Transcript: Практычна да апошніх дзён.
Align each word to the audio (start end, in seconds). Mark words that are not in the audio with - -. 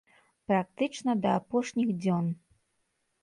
Практычна 0.51 1.13
да 1.25 1.35
апошніх 1.41 1.91
дзён. 2.01 2.25